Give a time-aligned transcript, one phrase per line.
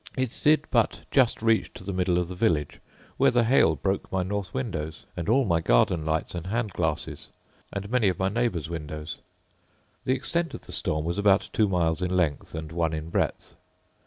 [0.17, 2.79] It did but just reach to the middle of the village,
[3.17, 7.29] where the hail broke my north windows, and all my garden lights and hand glasses,
[7.71, 9.19] and many of my neighbours' windows.
[10.05, 13.53] The extent of the storm was about two miles in length and one in breadth.